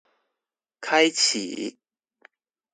[0.79, 1.77] 開啟